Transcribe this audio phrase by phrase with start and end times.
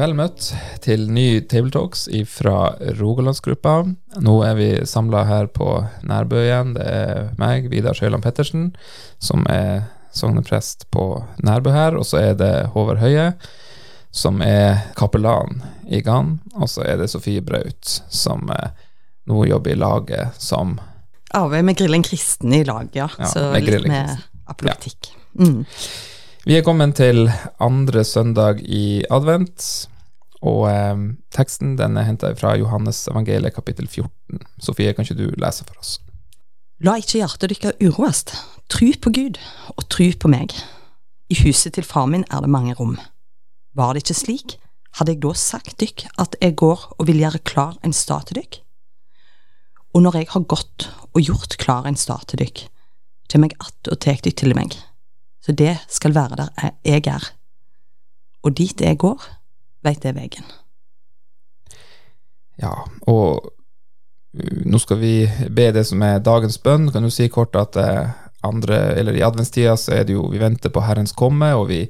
[0.00, 0.46] Vel møtt
[0.80, 3.72] til ny Tabletalks fra Rogalandsgruppa.
[4.24, 5.66] Nå er vi samla her på
[6.08, 6.70] Nærbø igjen.
[6.78, 8.70] Det er meg, Vidar Sjøland Pettersen,
[9.20, 11.04] som er sogneprest på
[11.44, 11.98] Nærbø her.
[12.00, 13.26] Og så er det Håvard Høie,
[14.08, 15.60] som er kapellan
[15.92, 16.38] i Gan.
[16.56, 18.72] Og så er det Sofie Braut, som eh,
[19.28, 20.78] nå jobber i laget som
[21.36, 23.10] Arbeider med Grillen kristen i lag, ja.
[23.20, 24.48] Ja, så med litt med kristen.
[24.48, 25.12] apologetikk.
[25.36, 25.60] Mm.
[26.48, 27.26] Vi er kommet til
[27.60, 29.60] andre søndag i advent,
[30.40, 31.02] og eh,
[31.34, 34.40] teksten den er henta fra Johannes evangeliet kapittel 14.
[34.62, 35.98] Sofie, kan ikke du lese for oss?
[36.80, 38.24] La ikke hjertet deres uroes.
[38.72, 39.36] Tru på Gud,
[39.76, 40.54] og tru på meg.
[41.28, 42.96] I huset til far min er det mange rom.
[43.76, 44.56] Var det ikke slik,
[44.96, 48.40] hadde jeg da sagt dykk at jeg går og vil gjøre klar en stad til
[48.40, 48.62] dykk?
[49.94, 52.64] Og når jeg har gått og gjort klar en stad til dykk,
[53.30, 54.74] kjem jeg att og tek dykk til meg,
[55.42, 57.30] så det skal være der jeg er.
[58.42, 59.20] Og dit jeg går,
[59.86, 60.46] veit det vegen.
[62.60, 62.74] Ja,
[63.08, 63.46] og
[64.36, 65.14] uh, nå skal vi
[65.48, 66.90] be det som er dagens bønn.
[66.92, 68.10] Kan du si kort at eh,
[68.46, 71.80] andre, eller i adventstida så er det jo Vi venter på Herrens komme, og vi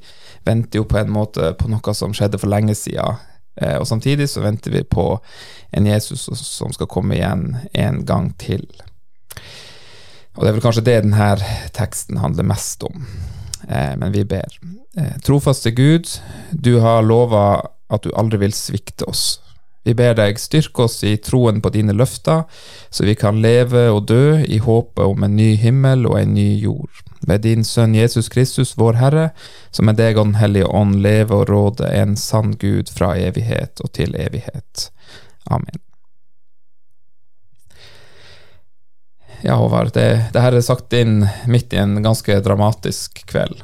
[0.47, 3.13] venter jo på en måte på noe som skjedde for lenge sida.
[3.61, 5.19] Eh, og samtidig så venter vi på
[5.71, 8.65] en Jesus som skal komme igjen en gang til.
[10.35, 11.33] Og det er vel kanskje det denne
[11.75, 13.05] teksten handler mest om.
[13.67, 14.59] Eh, men vi ber.
[14.97, 16.07] Eh, trofaste Gud,
[16.51, 19.41] du har lova at du aldri vil svikte oss.
[19.83, 22.43] Vi ber deg, styrke oss i troen på dine løfter,
[22.93, 26.49] så vi kan leve og dø i håpet om en ny himmel og en ny
[26.61, 27.01] jord.
[27.25, 29.29] Ved din Sønn Jesus Kristus, vår Herre,
[29.73, 33.81] som med deg og Den hellige ånd leve og råde en sann Gud fra evighet
[33.81, 34.89] og til evighet.
[35.49, 35.81] Amen.
[39.41, 43.63] Ja, Håvard, det, det her er sagt inn midt i en ganske dramatisk kveld.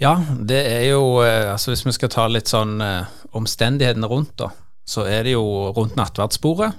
[0.00, 0.12] Ja,
[0.48, 4.50] det er jo eh, altså Hvis vi skal ta litt sånn eh, omstendighetene rundt, da,
[4.84, 6.72] så er det jo rundt nattverdsbordet.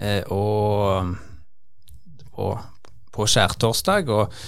[0.00, 1.16] Eh, og
[2.30, 2.52] på,
[3.12, 4.10] på skjærtorsdag.
[4.14, 4.38] Og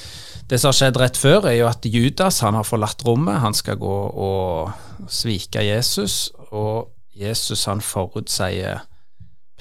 [0.51, 3.43] det som har skjedd rett før, er jo at Judas han har forlatt rommet.
[3.43, 4.73] Han skal gå og
[5.11, 8.87] svike Jesus, og Jesus han forutsier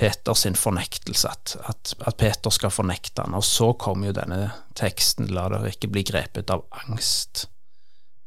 [0.02, 3.36] Peter sin fornektelse, at, at, at Peter skal fornekte han.
[3.38, 7.46] Og så kommer jo denne teksten 'la dere ikke bli grepet av angst'.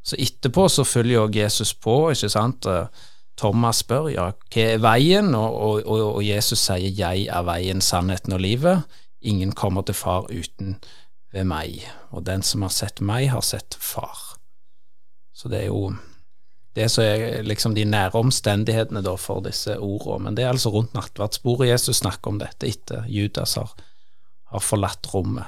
[0.05, 2.67] Så etterpå så følger jo Jesus på, ikke sant.
[3.39, 8.37] Thomas spør ja, hva er veien, og, og, og Jesus sier 'jeg er veien, sannheten
[8.37, 8.85] og livet'.
[9.21, 10.77] Ingen kommer til far uten
[11.33, 14.37] ved meg, og den som har sett meg, har sett far.
[15.33, 15.95] Så det er jo
[16.75, 20.23] det som er liksom de nære omstendighetene da for disse ordene.
[20.27, 23.71] Men det er altså rundt nattverdsbordet Jesus snakker om dette etter Judas har,
[24.51, 25.47] har forlatt rommet.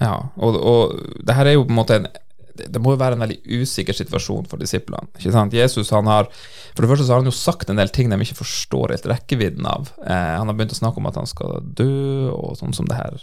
[0.00, 2.08] Ja, og, og det her er jo på en måte en
[2.56, 5.08] det må jo være en veldig usikker situasjon for disiplene.
[5.18, 5.56] ikke sant?
[5.56, 6.28] Jesus han har
[6.72, 9.08] for det første så har han jo sagt en del ting de ikke forstår helt
[9.10, 9.90] rekkevidden av.
[10.06, 12.96] Eh, han har begynt å snakke om at han skal dø, og sånn som det
[12.96, 13.18] her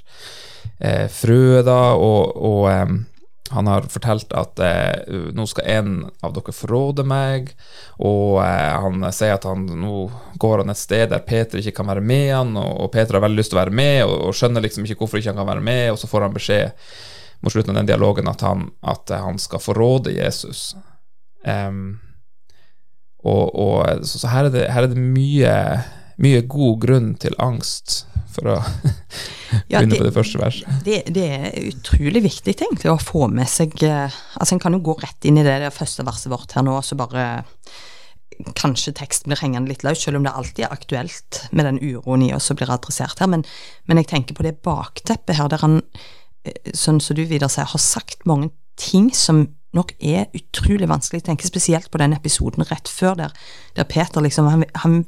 [0.77, 2.93] eh, frøet, da, og, og eh,
[3.49, 5.93] han har fortalt at eh, nå skal en
[6.25, 7.49] av dere forråde meg,
[7.97, 10.03] og eh, han sier at han nå
[10.41, 13.25] går han et sted der Peter ikke kan være med han, og, og Peter har
[13.25, 15.49] veldig lyst til å være med, og, og skjønner liksom ikke hvorfor ikke han kan
[15.49, 16.85] være med, og så får han beskjed
[17.39, 20.73] mot slutten av den dialogen at han, at han skal forråde Jesus.
[21.47, 21.99] Um,
[23.23, 25.55] og, og så, så her, er det, her er det mye,
[26.23, 28.59] mye god grunn til angst, for å
[29.71, 30.81] Ja, begynne på det første verset.
[30.85, 34.81] Det, det er utrolig viktig egentlig å få med seg eh, Altså En kan jo
[34.85, 37.23] gå rett inn i det, det første verset vårt her nå, så bare
[38.55, 42.21] Kanskje teksten blir hengende litt løs, selv om det alltid er aktuelt med den uroen
[42.27, 43.27] i oss som blir adressert her.
[43.27, 43.41] Men,
[43.89, 45.81] men jeg tenker på det bakteppet her, der han,
[46.73, 51.21] sånn som du Vidar sier, har sagt mange ting som nok er utrolig vanskelig.
[51.21, 53.35] Jeg tenker spesielt på den episoden rett før der,
[53.77, 55.03] der Peter liksom han, han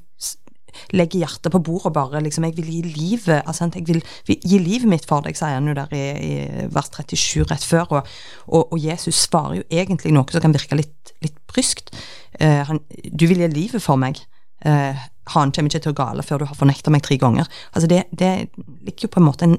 [0.95, 4.57] legger hjertet på bordet og bare liksom 'Jeg vil gi livet altså, jeg vil gi
[4.57, 7.85] livet mitt for deg', sier han jo der i, i vers 37 rett før.
[7.91, 8.07] Og,
[8.47, 11.91] og, og Jesus svarer jo egentlig noe som kan virke litt, litt bryskt.
[12.39, 12.79] Eh, han,
[13.11, 14.21] 'Du vil gi livet for meg'.
[14.65, 14.95] Eh,
[15.27, 17.47] han kommer ikke til å gale før du har fornekta meg tre ganger.
[17.73, 18.49] Altså det, det
[18.85, 19.57] ligger jo på en måte en,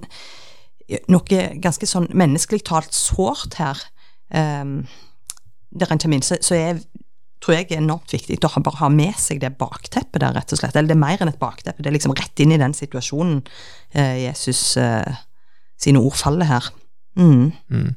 [1.13, 3.81] noe ganske sånn menneskelig talt sårt her.
[4.33, 4.83] Um,
[5.73, 6.83] der en kommer inn, så, så er
[7.43, 10.61] tror jeg er enormt viktig å bare ha med seg det bakteppet der, rett og
[10.61, 10.77] slett.
[10.77, 13.41] Eller det er mer enn et bakteppe, det er liksom rett inn i den situasjonen
[13.99, 15.23] eh, Jesus eh,
[15.81, 16.71] sine ord faller her.
[17.19, 17.51] Mm.
[17.73, 17.89] Mm.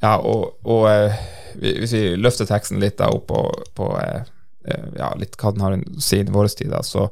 [0.00, 1.18] Ja, og, og eh,
[1.58, 3.42] hvis vi løfter teksten litt da opp på,
[3.76, 4.28] på eh,
[4.70, 7.08] eh, ja, litt hva den har å si i vår tid, da, så,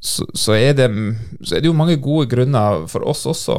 [0.00, 0.88] så, så, er det,
[1.42, 3.58] så er det jo mange gode grunner for oss også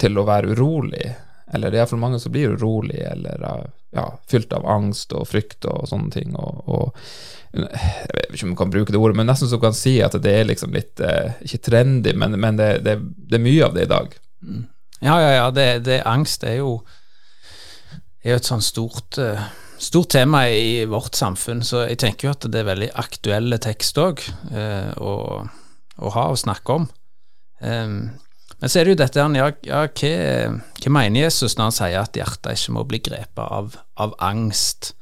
[0.00, 1.14] til å være urolig.
[1.54, 5.64] Eller det er iallfall mange som blir urolig, eller ja, fylt av angst og frykt
[5.70, 6.34] og sånne ting.
[6.36, 7.10] Og, og,
[7.56, 10.16] jeg vet ikke om man kan bruke det ordet, men nesten så kan si at
[10.22, 13.76] det er liksom litt eh, Ikke trendy, men, men det, det, det, er mye av
[13.76, 14.16] det i dag.
[14.42, 14.64] Mm.
[15.00, 15.46] Ja, ja, ja.
[15.80, 16.80] Det angst er jo,
[18.24, 19.46] er jo et sånn stort uh,
[19.82, 23.98] stort tema i vårt samfunn, så jeg tenker jo at det er veldig aktuelle tekst
[24.00, 25.12] òg eh, å,
[25.44, 26.88] å, ha og snakke om.
[27.60, 27.96] Eh,
[28.56, 30.12] men så er det jo dette ja, ja hva,
[30.80, 34.94] hva, mener Jesus når han sier at hjertet ikke må bli grepet av, av, angst?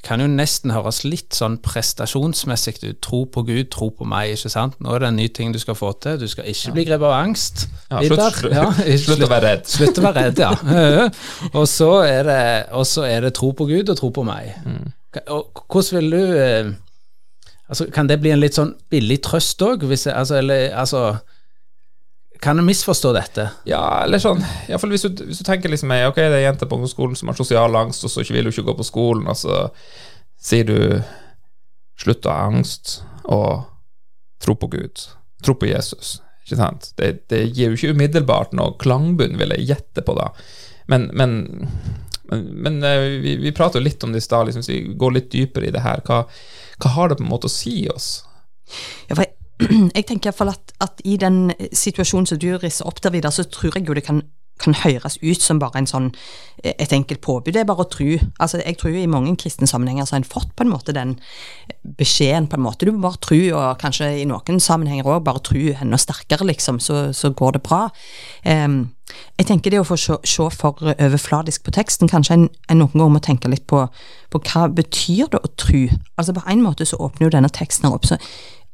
[0.00, 3.00] Det kan jo nesten høres litt sånn prestasjonsmessig ut.
[3.04, 4.32] Tro på Gud, tro på meg.
[4.32, 4.78] ikke sant?
[4.80, 6.16] Nå er det en ny ting du skal få til.
[6.22, 7.66] Du skal ikke bli grepet av angst.
[7.90, 8.64] Ja, slutt, slutt, ja,
[9.04, 9.68] slutt, å være redd.
[9.68, 11.04] Slutt å være redd, ja.
[11.58, 12.40] og, så er det,
[12.72, 14.54] og så er det tro på Gud og tro på meg.
[14.64, 14.88] Mm.
[15.36, 16.72] Og hvordan vil du eh,
[17.68, 19.84] altså, Kan det bli en litt sånn billig trøst òg?
[19.84, 21.04] Altså, eller, altså
[22.40, 23.46] kan en misforstå dette?
[23.68, 26.68] Ja, eller sånn Iallfall hvis, du, hvis du tenker liksom Ok, det er jenter jente
[26.70, 29.36] på ungdomsskolen som har sosial angst, og så vil hun ikke gå på skolen, og
[29.36, 29.66] så
[30.40, 30.78] sier du
[32.00, 33.66] slutt å ha angst og
[34.40, 35.02] tro på Gud.
[35.44, 36.18] Tro på Jesus.
[36.46, 36.92] Ikke sant?
[36.96, 40.30] Det, det gir jo ikke umiddelbart noe klangbunn, vil jeg gjette på, da.
[40.90, 41.36] Men, men,
[42.30, 44.96] men, men eh, vi, vi prater jo litt om det i stad, liksom, så vi
[44.98, 46.00] går litt dypere i det her.
[46.08, 46.24] Hva,
[46.80, 48.08] hva har det på en måte å si oss?
[49.10, 49.28] Ja, for
[49.96, 53.44] jeg tenker iallfall at, at i den situasjonen som du risser opp der videre, så
[53.44, 54.22] tror jeg jo det kan,
[54.60, 56.10] kan høres ut som bare en sånn,
[56.64, 57.52] et enkelt påbud.
[57.54, 58.16] Det er bare å tro.
[58.40, 60.94] Altså, jeg tror jo i mange kristne sammenhenger så har en fått på en måte
[60.96, 61.16] den
[61.98, 62.86] beskjeden på en måte.
[62.86, 66.80] Du må bare tro, og kanskje i noen sammenhenger òg bare tro enda sterkere, liksom,
[66.82, 67.86] så, så går det bra.
[68.44, 68.82] Um,
[69.40, 72.94] jeg tenker det å få se, se, for overfladisk på teksten, kanskje en, en noen
[72.94, 73.82] ganger må tenke litt på,
[74.30, 75.88] på hva betyr det å tro?
[76.14, 78.20] Altså På en måte så åpner jo denne teksten opp så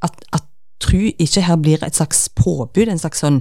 [0.04, 0.44] at, at
[0.86, 3.40] tro ikke her blir et slags påbud, en slags sånn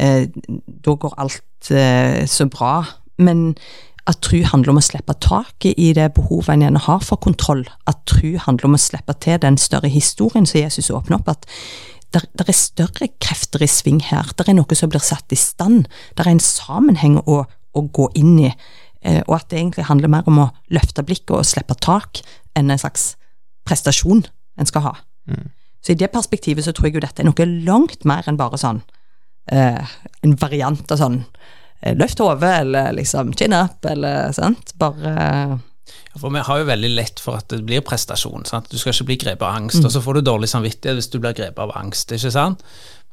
[0.00, 0.26] eh,
[0.66, 2.78] Da går alt eh, så bra.
[3.20, 3.52] Men
[4.06, 7.64] at tro handler om å slippe taket i det behovet en gjerne har for kontroll.
[7.90, 11.32] At tro handler om å slippe til den større historien som Jesus åpner opp.
[11.32, 11.48] At
[12.14, 14.30] det er større krefter i sving her.
[14.38, 15.90] Det er noe som blir satt i stand.
[16.14, 18.52] Det er en sammenheng å, å gå inn i.
[19.02, 22.22] Eh, og at det egentlig handler mer om å løfte blikket og slippe tak
[22.56, 23.14] enn en slags
[23.66, 24.24] prestasjon
[24.56, 24.94] en skal ha.
[25.26, 25.50] Mm.
[25.86, 28.58] Så i det perspektivet så tror jeg jo dette er noe langt mer enn bare
[28.58, 28.80] sånn
[29.54, 29.94] eh,
[30.26, 34.72] en variant av sånn eh, løft hodet, eller liksom chin up, eller sant.
[34.82, 38.48] Bare ja, For vi har jo veldig lett for at det blir prestasjon.
[38.50, 38.66] sant?
[38.72, 39.86] Du skal ikke bli grepet av angst, mm.
[39.86, 42.66] og så får du dårlig samvittighet hvis du blir grepet av angst, ikke sant?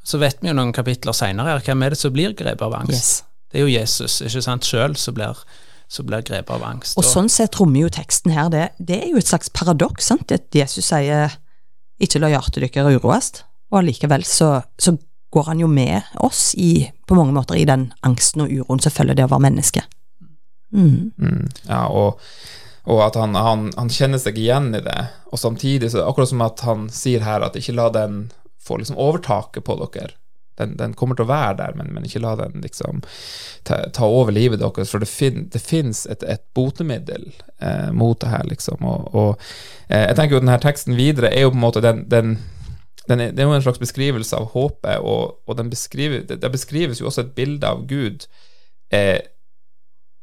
[0.04, 2.74] Så vet vi jo noen kapitler seinere her, hvem er det som blir grepet av
[2.82, 2.98] angst?
[2.98, 3.14] Yes.
[3.54, 5.46] Det er jo Jesus, ikke sant, sjøl som blir
[6.02, 6.96] blir grepet av angst.
[6.96, 10.08] Og, og sånn sett rommer jo teksten her det, det er jo et slags paradoks.
[10.10, 10.32] sant?
[10.34, 11.36] At Jesus sier
[12.02, 13.30] ikke la hjertet deres uroes,
[13.72, 14.96] og allikevel så, så,
[15.34, 18.92] går han jo med oss i, på mange måter i den angsten og uroen som
[18.94, 19.82] følger det å være menneske.
[20.70, 21.10] Mm.
[21.18, 22.20] Mm, ja, og,
[22.86, 25.00] og at han, han, han, kjenner seg igjen i det,
[25.34, 28.20] og samtidig så akkurat som at han sier her at ikke la den
[28.62, 30.14] få liksom overtaket på dere.
[30.58, 33.02] Den, den, kommer til å være der, men, men ikke la den liksom
[33.66, 37.26] ta, ta over livet deres, for det, fin, det fins et, et, botemiddel
[37.58, 38.84] eh, mot det her, liksom.
[38.86, 39.30] Og, og
[39.88, 42.36] eh, jeg tenker jo denne teksten videre er jo på en måte den, den,
[43.08, 46.52] den er, Det er jo en slags beskrivelse av håpet, og, og beskriver, det, det,
[46.54, 48.28] beskrives jo også et bilde av Gud
[48.94, 49.18] eh,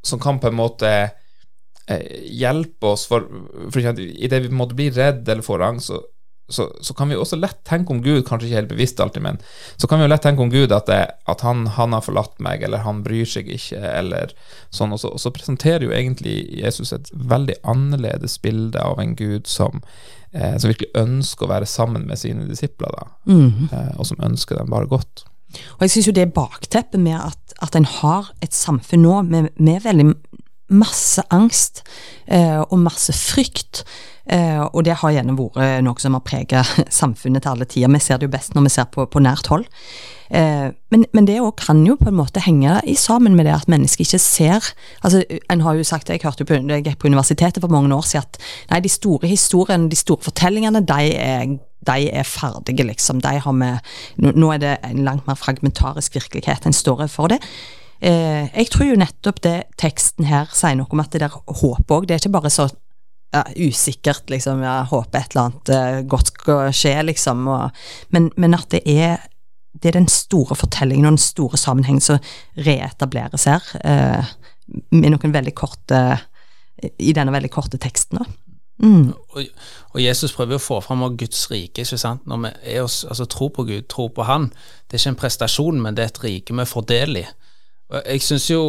[0.02, 2.08] som kan på en måte eh,
[2.40, 3.28] hjelpe oss for,
[3.70, 6.00] for Idet vi måtte bli redd eller får angst, så
[6.52, 9.40] så, så, kan vi også lett tenke om Gud, kanskje ikke helt bevisst alltid, men
[9.80, 12.38] så kan vi jo lett tenke om Gud at, det, at han, han, har forlatt
[12.44, 14.34] meg, eller han bryr seg ikke, eller
[14.74, 14.94] sånn.
[14.94, 19.50] Og så, og så, presenterer jo egentlig Jesus et veldig annerledes bilde av en Gud
[19.50, 19.82] som,
[20.30, 23.68] eh, som virkelig ønsker å være sammen med sine disipler, da, mm.
[23.70, 25.26] eh, og som ønsker dem bare godt.
[25.76, 29.50] Og jeg syns jo det bakteppet med at, at en har et samfunn nå med,
[29.60, 30.12] med veldig
[30.72, 31.82] masse angst
[32.26, 33.82] eh, og masse frykt.
[34.30, 37.92] Eh, og det har gjerne vært noe som har preget samfunnet til alle tider.
[37.92, 39.66] Vi ser det jo best når vi ser på, på nært hold.
[40.32, 43.52] Eh, men, men, det òg kan jo på en måte henge i sammen med det
[43.52, 44.70] at mennesker ikke ser
[45.04, 45.20] altså
[45.52, 48.24] En har jo sagt, jeg hørte jo på, jeg på universitetet for mange år siden,
[48.24, 48.38] at
[48.70, 53.20] nei, de store historiene, de store fortellingene, de er, de er ferdige, liksom.
[53.20, 53.70] De har vi,
[54.32, 57.42] nå er det en langt mer fragmentarisk virkelighet en står for det.
[58.00, 61.92] Eh, jeg tror jo nettopp det teksten her sier noe om at det der håpet
[61.92, 62.70] òg, det er ikke bare så
[63.32, 64.62] ja, usikkert, liksom.
[64.64, 67.46] Jeg håper et eller annet eh, godt skal skje, liksom.
[67.48, 67.84] Og,
[68.14, 69.24] men, men, at det er,
[69.72, 72.20] det er den store fortellingen og den store sammenhengen som
[72.60, 74.36] reetableres her, eh,
[74.92, 75.98] med noen veldig korte
[77.02, 78.22] I denne veldig korte teksten.
[78.22, 78.42] da.
[78.82, 79.12] Mm.
[79.12, 79.44] Og,
[79.92, 81.84] og, Jesus prøver å få fram Guds rike.
[81.84, 82.24] ikke sant?
[82.26, 84.48] Når vi er oss, altså, tror på Gud, tror på Han.
[84.88, 87.22] Det er ikke en prestasjon, men det er et rike vi får del.
[87.92, 88.62] Jeg syns jo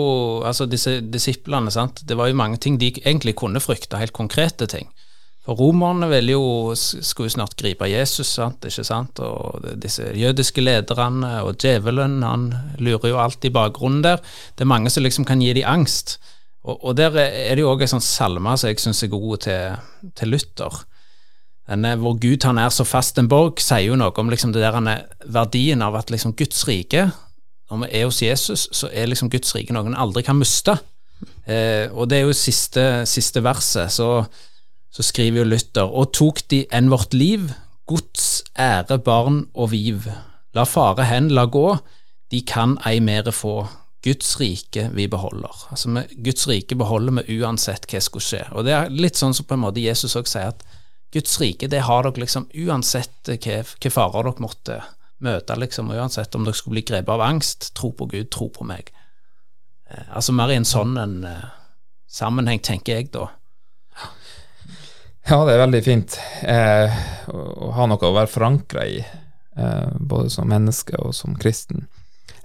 [0.44, 2.02] altså disse disiplene, sant?
[2.08, 4.90] det var jo mange ting de egentlig kunne frykte, helt konkrete ting.
[5.44, 8.64] For romerne ville jo, skulle jo snart gripe Jesus, sant?
[8.64, 9.20] ikke sant?
[9.20, 12.46] Og disse jødiske lederne og djevelen, han
[12.80, 14.24] lurer jo alt i bakgrunnen der.
[14.56, 16.16] Det er mange som liksom kan gi dem angst.
[16.64, 19.44] Og, og der er det jo òg en sånn salme som jeg syns er god
[19.44, 19.84] til,
[20.16, 20.80] til Luther.
[21.68, 24.64] Denne, hvor Gud han er så fast en borg, sier jo noe om liksom det
[24.64, 27.10] der verdien av at liksom Guds rike
[27.74, 30.78] Når vi er hos Jesus, så er liksom Guds rike noe en aldri kan miste.
[31.48, 34.24] Eh, og det er jo siste, siste verset, så,
[34.94, 37.50] så, skriver jo Luther Og tok de enn vårt liv,
[37.90, 40.08] Guds ære, barn og viv.
[40.56, 41.68] La fare hen, la gå,
[42.32, 43.64] de kan ei mere få.
[44.04, 45.68] Guds rike vi beholder.
[45.72, 48.42] Altså med Guds rike beholder vi uansett hva skulle skje.
[48.52, 50.66] Og Det er litt sånn som på en måte Jesus også sier at
[51.14, 54.82] Guds rike det har dere liksom uansett hva, hva farer dere måtte
[55.24, 58.68] møte, liksom, uansett om dere skulle bli grepet av angst, tro på Gud, tro på
[58.68, 58.92] meg.
[59.90, 61.48] Eh, altså mer i en sånn en, eh,
[62.12, 63.30] sammenheng, tenker jeg da.
[65.24, 66.96] Ja, det er veldig fint eh,
[67.32, 71.88] å ha noe å være forankra i, eh, både som menneske og som kristen.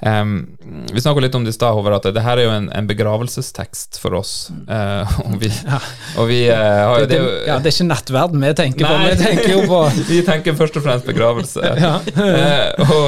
[0.01, 0.57] Um,
[0.93, 2.87] vi snakka litt om det i stad, Håvard, at det her er jo en, en
[2.87, 4.33] begravelsestekst for oss.
[4.69, 5.81] Uh, og vi, ja.
[6.23, 8.93] og vi uh, har jo det, det, Ja, det er ikke nattverden vi tenker nei,
[8.93, 9.81] på, vi tenker jo på
[10.13, 11.73] Vi tenker først og fremst begravelse.
[11.85, 11.97] ja.
[11.99, 13.07] uh, og,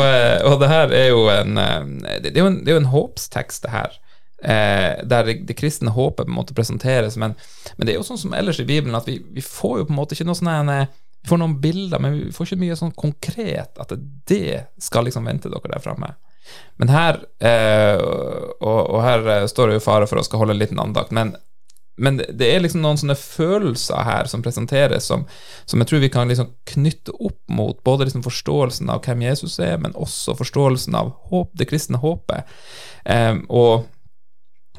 [0.51, 3.69] og, det her er jo en Det er jo en, det er jo en håpstekst,
[3.69, 3.95] det her.
[4.41, 7.37] der det, det, kristne håpet på en måte presenteres, men,
[7.77, 9.95] men, det er jo sånn som ellers i Bibelen, at vi, vi får jo på
[9.95, 10.51] en måte ikke noe sånn
[11.21, 13.93] vi får noen bilder, men vi får ikke mye sånn konkret at
[14.31, 16.15] det skal liksom vente dere der framme.
[16.81, 20.57] Men her eh, og, og, her eh, står det jo fare for å skal holde
[20.57, 21.35] en liten andakt, men,
[22.01, 25.27] men det er liksom noen sånne følelser her som presenteres, som,
[25.69, 29.59] som jeg tror vi kan liksom knytte opp mot både liksom forståelsen av hvem Jesus
[29.61, 32.49] er, men også forståelsen av håp, det kristne håpet.
[33.05, 33.85] Eh, og,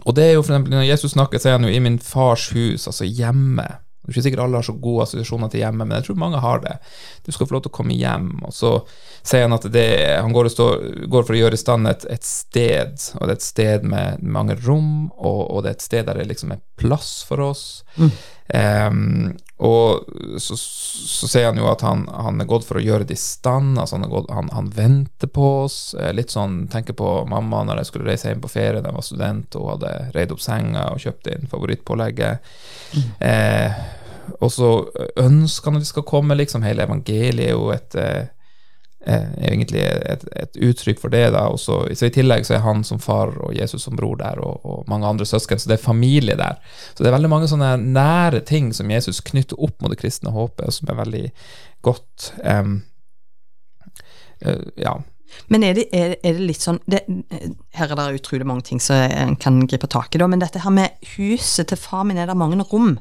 [0.01, 1.99] og, det er jo for eksempel, Når Jesus snakker, så er han jo 'i min
[1.99, 3.69] fars hus', altså hjemme.
[4.11, 6.63] Er ikke sikkert alle har så gode assosiasjoner til hjemme, men jeg tror mange har
[6.65, 6.75] det.
[7.25, 8.33] Du skal få lov til å komme hjem.
[8.47, 8.73] Og så
[9.21, 9.87] sier han at det,
[10.17, 10.67] han går, stå,
[11.11, 14.21] går, for å gjøre i stand et, et, sted, og det er et sted med
[14.21, 17.65] mange rom, og, og det er et sted der det liksom er plass for oss.
[17.97, 18.11] Mm.
[18.51, 20.05] Um, og
[20.41, 23.21] så, så, sier han jo at han, han, er gått for å gjøre det i
[23.21, 25.93] stand, altså han, gått, han, han, venter på oss.
[25.93, 28.97] Eh, litt sånn, tenker på mamma når jeg skulle reise hjem på ferie da jeg
[28.97, 32.51] var student, og hadde reid opp senga og kjøpt inn favorittpålegget.
[32.97, 33.07] Mm.
[33.29, 33.83] Eh,
[34.39, 34.69] og så
[35.19, 36.63] ønsker han at de skal komme, liksom.
[36.63, 38.29] Hele evangeliet er jo et eh,
[39.01, 41.23] er egentlig et, et, uttrykk for det.
[41.33, 44.39] da, så, så, I tillegg så er han som far og Jesus som bror der,
[44.39, 45.59] og, og, mange andre søsken.
[45.59, 46.59] Så det er familie der.
[46.93, 50.33] Så det er veldig mange sånne nære ting som Jesus knytter opp mot det kristne
[50.35, 51.25] håpet, som er veldig
[51.81, 52.81] godt um,
[54.77, 54.99] Ja.
[55.51, 57.03] Men er det, er, er det litt sånn det,
[57.77, 60.63] Her er det utrolig mange ting som en kan gripe tak i, da, men dette
[60.63, 62.97] her med huset til far min, er det mange rom?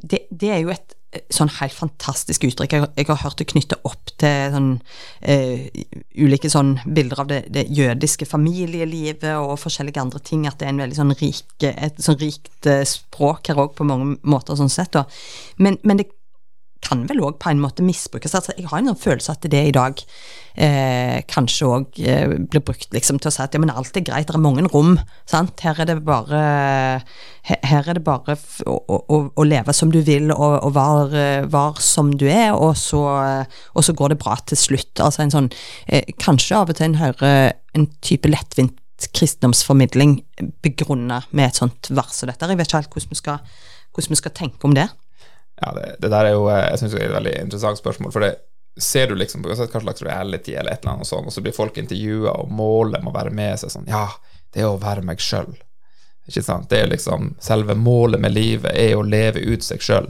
[0.00, 0.96] Det, det er jo et
[1.34, 2.74] sånn helt fantastisk uttrykk.
[2.76, 4.68] Jeg, jeg, har hørt det knytte opp til sånn,
[5.26, 5.66] eh,
[6.22, 10.46] ulike sånn bilder av det, det, jødiske familielivet og forskjellige andre ting.
[10.46, 13.86] At det er en veldig sånn rik, et sånn rikt uh, språk her òg, på
[13.88, 14.98] mange måter, sånn sett.
[15.58, 16.10] Men, men det
[16.84, 18.34] kan vel òg på en måte misbrukes.
[18.34, 20.00] Altså, jeg har en sånn følelse at det i dag
[20.56, 24.04] eh, kanskje òg eh, blir brukt liksom, til å si at ja, men alt er
[24.06, 24.96] greit, det er mange rom.
[25.30, 25.60] Sant?
[25.64, 26.40] Her er det bare,
[27.50, 31.80] her er det bare å, å, å, leve som du vil og, og være var
[31.84, 33.04] som du er, og så,
[33.74, 34.94] og så, går det bra til slutt.
[35.00, 35.50] Altså en sånn
[35.86, 38.76] eh, Kanskje av og til en hører en type lettvint
[39.16, 40.18] kristendomsformidling
[40.60, 42.48] begrunna med et sånt dette.
[42.50, 43.38] Jeg vet ikke helt hvordan vi skal,
[43.94, 44.90] hvordan vi skal tenke om det.
[45.60, 48.12] Ja, det, det, der er jo eh, jeg synes det er et veldig interessant spørsmål.
[48.14, 48.34] For det
[48.80, 51.56] ser du liksom på hva slags reality eller et eller annet sånt, og så blir
[51.56, 54.06] folk intervjua, og målet må være med seg sånn Ja,
[54.54, 55.52] det er å være meg sjøl.
[56.30, 56.70] Ikke sant?
[56.70, 60.08] Det er liksom Selve målet med livet er å leve ut seg sjøl.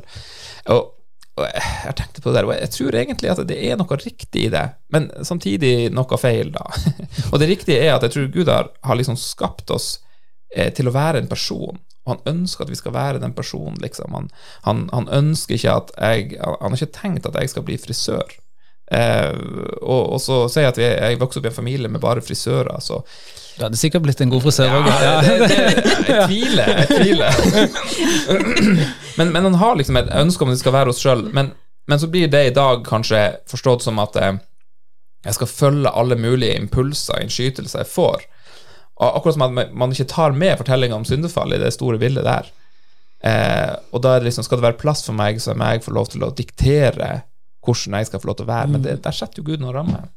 [0.71, 0.93] Og,
[1.41, 4.47] og, jeg tenkte på det der, og jeg tror egentlig at det er noe riktig
[4.47, 6.67] i det, men samtidig noe feil, da.
[7.33, 9.95] og det riktige er at jeg tror Gud har, har liksom skapt oss
[10.55, 13.77] eh, til å være en person og han ønsker at vi skal være den personen,
[13.83, 14.15] liksom.
[14.17, 14.31] Han,
[14.65, 18.37] han, han ønsker ikke at jeg Han har ikke tenkt at jeg skal bli frisør.
[18.91, 19.35] Eh,
[19.83, 22.25] og, og, så sier jeg at jeg, jeg vokste opp i en familie med bare
[22.25, 23.05] frisører, så
[23.59, 24.89] Du hadde sikkert blitt en god frisør òg.
[24.89, 25.59] Ja, det, det,
[26.09, 26.73] jeg tviler.
[26.81, 27.33] Jeg tviler.
[29.19, 31.27] men, men han har liksom et ønske om at vi skal være oss sjøl.
[31.37, 31.53] Men,
[31.87, 34.41] men så blir det i dag kanskje forstått som at eh,
[35.29, 38.25] jeg skal følge alle mulige impulser, innskytelser jeg får.
[39.01, 42.51] Akkurat som at man ikke tar med fortellinga om syndefall i det store bildet der.
[43.25, 45.93] Eh, og da er det liksom, skal det være plass for meg, så jeg få
[45.97, 47.23] lov til å diktere
[47.65, 48.73] hvordan jeg skal få lov til å være.
[48.75, 50.09] Men det, der setter jo Gud noen rammer.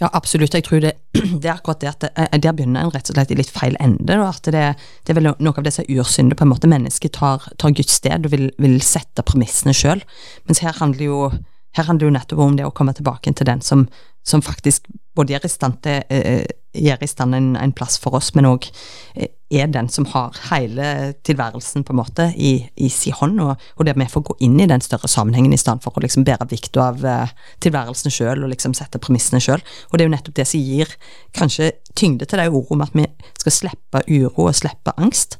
[0.00, 0.52] Ja, absolutt.
[0.52, 0.92] Jeg tror det,
[1.40, 3.52] det er akkurat det at det, eh, der begynner en rett og slett i litt
[3.52, 4.18] feil ende.
[4.26, 4.64] At det,
[5.06, 6.36] det, er vel noe av det som er ursynder.
[6.36, 10.02] på en måte Mennesket tar, tar Guds sted og vil, vil sette premissene sjøl.
[10.50, 11.30] Mens her handler, jo,
[11.78, 13.86] her handler jo nettopp om det å komme tilbake til den som,
[14.26, 16.44] som faktisk både gjør i stand, til, eh,
[16.76, 18.66] gjør i stand en, en, plass for oss, men òg
[19.14, 23.62] eh, er den som har hele tilværelsen på en måte i, i sin hånd, og,
[23.78, 26.26] og der vi får gå inn i den større sammenhengen i stedet for å liksom
[26.26, 27.06] bære vikta av
[27.64, 29.62] tilværelsen sjøl og liksom sette premissene sjøl.
[29.88, 30.90] Og det er jo nettopp det som gir
[31.38, 33.06] kanskje tyngde til de ordene om at vi
[33.38, 35.38] skal slippe uro og slippe angst.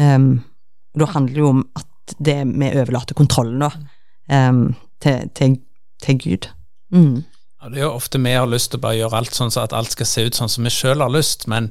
[0.00, 0.42] Um,
[0.94, 3.70] og da handler det jo om at det vi overlater kontrollen da,
[4.30, 4.66] um,
[5.02, 5.56] til, til,
[6.02, 6.48] til, Gud.
[6.94, 7.24] Mm.
[7.64, 9.62] Ja, det er jo ofte vi har lyst til å bare gjøre alt sånn så
[9.64, 11.70] at alt skal se ut sånn som vi sjøl har lyst, men,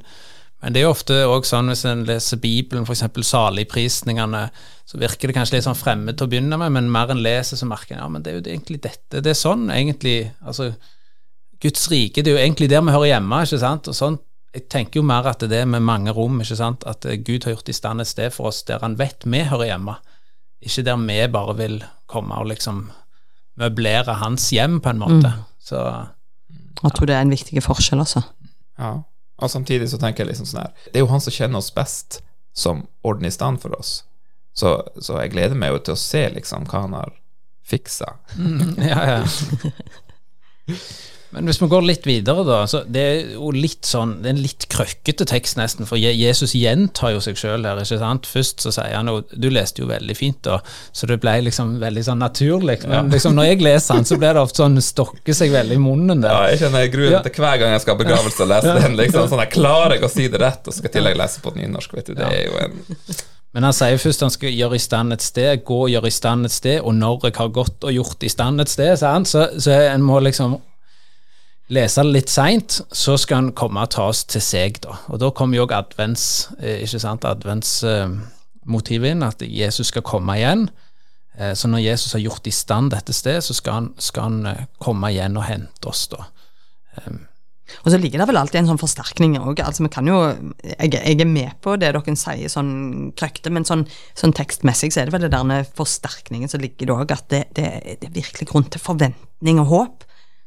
[0.58, 3.04] men, det er jo ofte òg sånn hvis en leser Bibelen, f.eks.
[3.28, 4.40] saligprisningene,
[4.90, 7.60] så virker det kanskje litt sånn fremmed til å begynne med, men mer en leser,
[7.60, 9.22] så merker en ja, men det er jo egentlig dette.
[9.22, 10.72] Det er sånn egentlig altså
[11.62, 13.94] Guds rike, det er jo egentlig der vi hører hjemme, ikke sant?
[13.94, 14.18] Og sånn,
[14.50, 16.82] jeg tenker jo mer at det er med mange rom, ikke sant?
[16.90, 19.70] at Gud har gjort i stand et sted for oss der han vet vi hører
[19.70, 19.94] hjemme,
[20.58, 22.88] ikke der vi bare vil komme og liksom
[23.62, 25.30] møblere hans hjem, på en måte.
[25.30, 25.42] Mm.
[25.64, 25.80] Så
[26.82, 28.22] Jeg tror det er en viktig forskjell, altså.
[28.78, 28.98] Ja.
[29.42, 31.72] Og samtidig så tenker jeg liksom sånn her Det er jo han som kjenner oss
[31.74, 32.20] best,
[32.54, 34.02] som ordner i stand for oss.
[34.54, 37.16] Så, så jeg gleder meg jo til å se liksom hva han har
[37.66, 38.12] fiksa.
[38.38, 40.74] Mm, ja, ja.
[41.34, 42.60] Men hvis vi går litt videre, da.
[42.70, 45.88] så Det er jo litt sånn, det er en litt krøkkete tekst, nesten.
[45.88, 47.80] For Jesus gjentar jo seg sjøl her.
[47.82, 48.28] ikke sant?
[48.30, 50.60] Først så sier han jo Du leste jo veldig fint, da,
[50.94, 52.80] så det ble liksom veldig sånn naturlig.
[52.88, 55.82] Men liksom når jeg leser han, så blir det ofte sånn stokker seg veldig i
[55.82, 56.32] munnen der.
[56.32, 58.78] Ja, jeg kjenner jeg gruer meg til hver gang jeg skal ha begravelse og lese
[58.80, 58.98] den.
[59.02, 61.54] liksom sånn, Jeg klarer ikke å si det rett, og skal i tillegg lese på
[61.58, 61.96] nynorsk.
[61.98, 62.82] vet du, Det er jo en
[63.54, 66.14] men han sier først han skal gjøre i stand et sted, gå og gjøre i
[66.14, 69.30] stand et sted, og når jeg har gått og gjort i stand et sted, sant?
[69.30, 70.56] så, så en må liksom
[71.72, 74.98] lese det litt seint, så skal han komme og ta oss til seg, da.
[75.08, 80.36] Og da kommer jo òg advents, eh, ikke sant, adventsmotivet inn, at Jesus skal komme
[80.36, 80.68] igjen.
[81.38, 84.50] Eh, så når Jesus har gjort i stand dette stedet, så skal han, skal han
[84.50, 86.28] eh, komme igjen og hente oss, da.
[87.82, 89.58] Og så ligger det vel alltid en sånn forsterkning òg.
[89.64, 90.18] Altså, vi kan jo
[90.62, 95.02] jeg, jeg, er med på det dere sier sånn krøkte, men sånn, sånn, tekstmessig så
[95.02, 97.70] er det vel der forsterkningen som ligger det òg, at det, det,
[98.02, 100.04] det, er virkelig grunn til forventning og håp.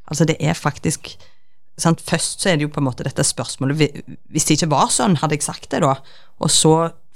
[0.08, 1.12] Altså, det er faktisk
[1.78, 2.02] sant?
[2.02, 3.78] Først så er det jo på en måte dette spørsmålet
[4.32, 5.94] Hvis det ikke var sånn, hadde jeg sagt det da?
[6.42, 6.74] Og så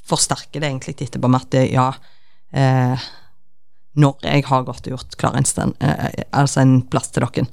[0.08, 1.88] forsterker det egentlig etterpå med at det, ja
[2.58, 3.10] eh,
[4.02, 7.48] Når jeg har gått og gjort klar en, stand, eh, altså en plass til dere,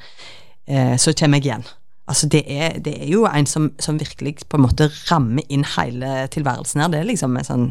[0.66, 1.66] eh, så kommer jeg igjen.
[2.08, 5.66] Altså det er, det er jo en som, som, virkelig på en måte rammer inn
[5.76, 6.92] hele tilværelsen her.
[6.92, 7.66] Det er liksom en sånn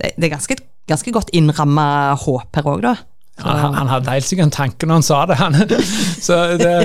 [0.00, 0.56] Det, det er ganske,
[0.88, 2.94] ganske godt innramma håp her òg, da.
[3.44, 5.58] Han, han, hadde helt sikkert en tanke når han sa det, han.
[6.28, 6.76] Så det,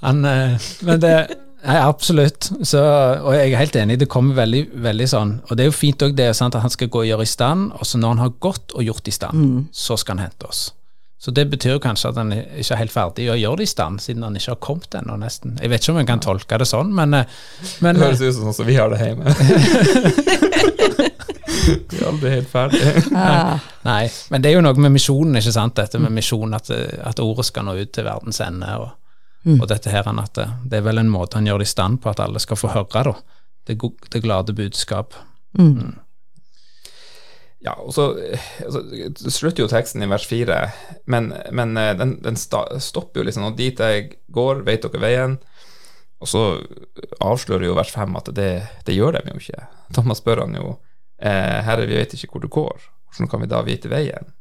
[0.00, 1.14] han eh, men det
[1.60, 2.46] Nei, absolutt.
[2.64, 5.76] Så, og jeg er helt enig, det kommer veldig, veldig sånn Og det er jo
[5.76, 8.14] fint òg det sant, at han skal gå og gjøre i stand, og så når
[8.14, 9.58] han har gått og gjort i stand, mm.
[9.68, 10.70] så skal han hente oss.
[11.20, 13.70] Så det betyr jo kanskje at han ikke er helt ferdig å gjøre det i
[13.74, 15.58] stand, siden han ikke har kommet ennå, nesten.
[15.60, 17.34] Jeg vet ikke om jeg kan tolke det sånn, men, eh,
[17.84, 19.28] men Det høres ut som sånn som vi har det hjemme.
[21.96, 22.80] Er aldri helt ferdig.
[23.16, 23.58] Ah.
[23.84, 25.76] Nei, men det er jo noe med misjonen, ikke sant.
[25.78, 28.68] Dette med misjonen, at, at, ordet skal nå ut til verdens ende.
[28.82, 28.90] Og,
[29.48, 29.58] mm.
[29.58, 32.02] og dette her, at det, det, er vel en måte han gjør det i stand
[32.02, 33.16] på, at alle skal få høre da.
[33.68, 33.78] det,
[34.12, 35.16] det glade budskap.
[35.58, 35.72] Mm.
[35.74, 35.98] Mm.
[37.60, 38.14] Ja, og så
[38.64, 38.80] altså,
[39.28, 40.62] slutter jo teksten i vers fire,
[41.12, 43.50] men, men eh, den, den, stopper jo liksom.
[43.50, 45.36] Og dit jeg går, vet dere veien?
[46.20, 46.44] Og så
[47.24, 48.50] avslører jo vers fem at det,
[48.86, 49.68] det gjør de jo ikke.
[49.96, 50.74] Thomas spør han jo
[51.20, 54.32] eh, Herre, vi vet ikke hvor du går, hvordan kan vi da vite veien?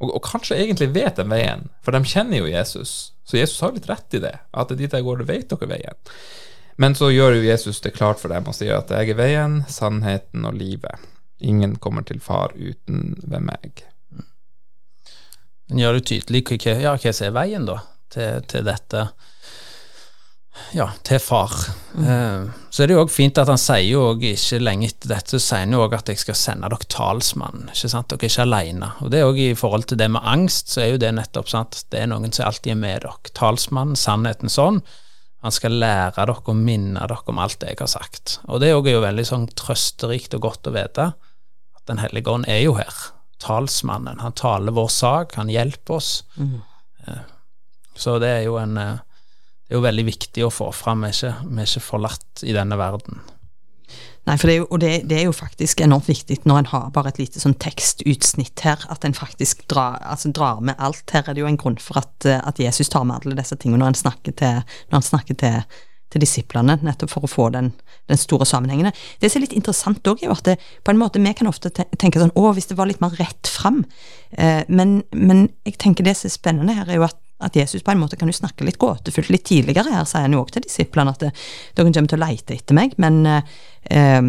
[0.00, 3.12] Og, og, kanskje egentlig vet de veien, for de kjenner jo Jesus.
[3.28, 5.52] Så Jesus har litt rett i det, at det er dit jeg går, det vet
[5.52, 5.98] dere veien.
[6.80, 9.60] Men så gjør jo Jesus det klart for dem og sier at jeg er veien,
[9.68, 11.04] sannheten og livet.
[11.44, 13.84] Ingen kommer til far uten ved meg.
[15.68, 17.76] Men gjør det tydelig ja, hva som er veien da,
[18.10, 19.04] til, til dette
[20.72, 21.52] ja, til far.
[21.94, 22.04] Mm.
[22.04, 25.34] Uh, så er det jo òg fint at han sier jo ikke lenge etter dette,
[25.34, 27.68] så sier han jo òg at jeg skal sende dere talsmann.
[27.72, 28.90] ikke sant, Dere er ikke alene.
[29.00, 31.50] Og det er òg i forhold til det med angst, så er jo det nettopp
[31.50, 33.32] sant, det er noen som alltid er med dere.
[33.36, 34.82] Talsmannen, sannheten sånn.
[35.40, 38.38] Han skal lære dere og minne dere om alt det jeg har sagt.
[38.46, 42.44] Og det er jo veldig sånn trøsterikt og godt å vite at Den hellige ånd
[42.46, 42.92] er jo her.
[43.40, 44.20] Talsmannen.
[44.20, 46.10] Han taler vår sak, han hjelper oss.
[46.36, 46.60] Mm.
[47.96, 49.09] Så det er jo en Det
[49.70, 51.04] er jo veldig viktig å få fram.
[51.04, 53.20] Vi er ikke, vi er ikke forlatt i denne verden.
[54.28, 56.68] Nei, for det er jo, og det, det, er jo faktisk enormt viktig når en
[56.74, 61.06] har bare et lite sånn tekstutsnitt her, at en faktisk drar, altså drar med alt.
[61.14, 63.56] Her er det jo en grunn for at, eh, at Jesus tar med alle disse
[63.56, 64.60] tingene når han snakker til,
[64.92, 65.80] han snakker til,
[66.12, 67.72] til disiplene, nettopp for å få den,
[68.12, 68.92] den store sammenhengen.
[69.22, 71.50] Det som er litt interessant òg, er jo at det, på en måte vi kan
[71.50, 73.82] ofte tenke sånn å, hvis det var litt mer rett fram,
[74.36, 77.84] eh, men, men jeg tenker det som er spennende her, er jo at at Jesus
[77.84, 79.30] på en måte kan jo snakke litt gåtefullt.
[79.32, 81.42] Litt tidligere her sier han jo også til disiplene at eh,
[81.76, 84.20] dere kommer til å leite etter meg, men, eh,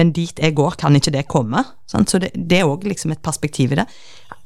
[0.00, 1.64] men dit jeg går, kan ikke det komme.
[1.90, 2.12] Sant?
[2.12, 3.86] Så det, det er òg liksom et perspektiv i det.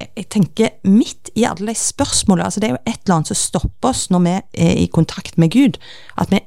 [0.05, 3.39] Jeg tenker midt i alle de spørsmålene altså Det er jo et eller annet som
[3.41, 4.35] stopper oss når vi
[4.69, 5.81] er i kontakt med Gud.
[6.19, 6.43] At vi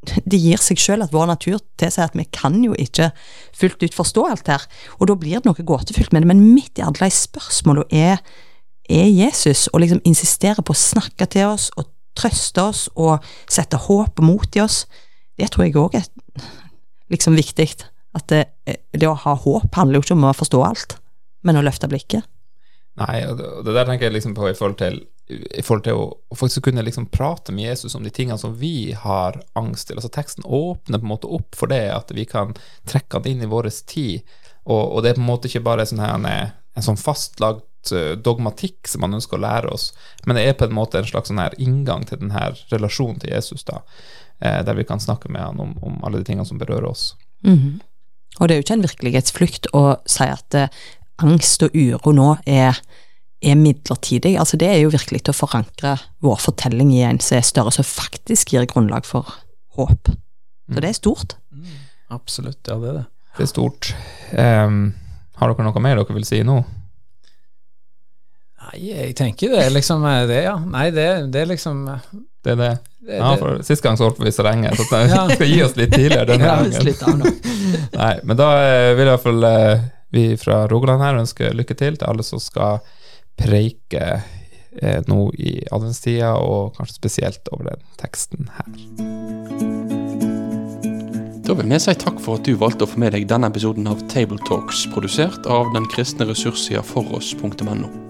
[0.00, 3.10] det gir seg selv at vår natur tilsier at vi kan jo ikke
[3.56, 4.62] fullt ut forstå alt her,
[4.96, 8.22] og da blir det noe gåtefullt med det, men midt i alle de spørsmålene er
[8.90, 13.78] er Jesus, og liksom insisterer på å snakke til oss og trøste oss og sette
[13.86, 14.84] håp mot i oss,
[15.38, 16.08] det tror jeg òg er
[17.12, 17.70] liksom viktig.
[18.16, 20.98] At det, det, å ha håp handler jo ikke om å forstå alt,
[21.46, 22.26] men å løfte blikket.
[22.98, 24.98] Nei, og det, det der tenker jeg liksom på i forhold til,
[25.30, 28.90] i forhold til å, faktisk kunne liksom prate med Jesus om de tingene som vi
[28.98, 30.00] har angst til.
[30.00, 32.52] Altså Teksten åpner på en måte opp for det, at vi kan
[32.90, 34.26] trekke han inn i vår tid.
[34.66, 36.26] Og, og, det er på en måte ikke bare sånn her, en,
[36.76, 37.69] en sånn fastlagd Eh,
[38.24, 39.90] dogmatikk som man ønsker å lære oss,
[40.26, 43.32] men det er på en måte en slags sånn her inngang til denne relasjonen til
[43.32, 43.80] Jesus, da,
[44.40, 47.14] eh, der vi kan snakke med han om, om alle de tingene som berører oss.
[47.44, 47.80] Mm -hmm.
[48.38, 50.68] Og det er jo ikke en virkelighetsflukt å si at eh,
[51.18, 52.78] angst og uro nå er,
[53.42, 54.38] er midlertidig.
[54.38, 57.72] Altså det er jo virkelig til å forankre vår fortelling i en som er større,
[57.72, 59.26] som faktisk gir grunnlag for
[59.76, 60.08] håp.
[60.68, 60.80] Så mm.
[60.80, 61.36] det er stort.
[61.52, 61.66] Mm.
[62.10, 63.06] Absolutt, ja det er det.
[63.36, 63.94] Det er stort.
[64.32, 64.94] Um,
[65.38, 66.64] har dere noe mer dere vil si nå?
[68.60, 70.56] Nei, jeg tenker det er liksom eh, det, ja.
[70.60, 72.10] Nei, det, det er liksom eh,
[72.44, 72.72] Det er det.
[73.08, 75.94] ja, for Sist gang så holdt vi så lenge, så vi skal gi oss litt
[75.94, 77.40] tidligere denne ja, gangen.
[78.00, 79.48] Nei, men da eh, vil i hvert fall
[80.10, 82.80] vi fra Rogaland her ønske lykke til til alle som skal
[83.40, 84.04] preike
[84.82, 88.68] eh, nå i adventstida, og kanskje spesielt over den teksten her.
[91.46, 93.88] Da vil vi si takk for at du valgte å få med deg denne episoden
[93.90, 98.09] av Tabletalks, produsert av den kristne ressurssida foross.no.